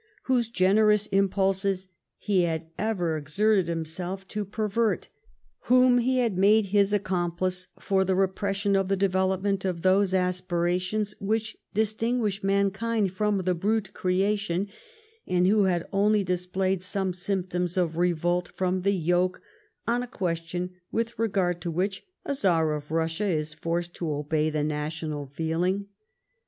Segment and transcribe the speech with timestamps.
[0.25, 5.09] hose generous impulses he had ever exerted himself to pervert;
[5.65, 10.11] whom he had made his accomplice for the repres sion of the development of those
[10.11, 14.67] aspirations which dis tinguish mankind from the brute creation,
[15.27, 19.39] and who had only displayed some symptoms of revolt from the yoke
[19.87, 24.11] on a question with I'egard to w hich a Czar of Russia is forced to
[24.11, 25.89] obey the national feeling.